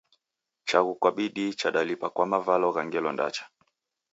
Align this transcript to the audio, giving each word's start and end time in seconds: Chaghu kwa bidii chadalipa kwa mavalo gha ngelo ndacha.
Chaghu 0.65 0.95
kwa 0.95 1.11
bidii 1.11 1.53
chadalipa 1.59 2.07
kwa 2.15 2.25
mavalo 2.31 2.67
gha 2.75 2.83
ngelo 2.87 3.09
ndacha. 3.13 3.43